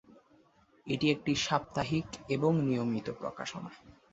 এটি 0.87 1.05
একটি 1.09 1.31
সাপ্তাহিক 1.45 2.05
এবং 2.29 2.51
নিয়মিত 2.67 3.07
প্রকাশনা। 3.19 3.71